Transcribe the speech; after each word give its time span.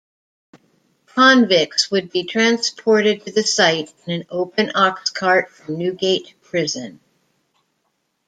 Convicts 1.05 1.91
would 1.91 2.09
be 2.09 2.23
transported 2.23 3.23
to 3.23 3.31
the 3.31 3.43
site 3.43 3.93
in 4.07 4.13
an 4.21 4.25
open 4.31 4.71
ox-cart 4.73 5.51
from 5.51 5.77
Newgate 5.77 6.33
Prison. 6.41 6.99